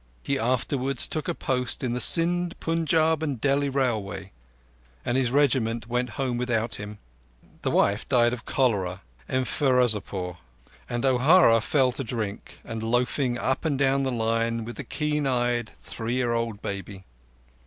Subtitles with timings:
[0.23, 4.31] He afterwards took a post on the Sind, Punjab, and Delhi Railway,
[5.05, 6.97] and his Regiment went home without him.
[7.61, 10.39] The wife died of cholera in Ferozepore,
[10.89, 15.27] and O'Hara fell to drink and loafing up and down the line with the keen
[15.27, 17.05] eyed three year old baby.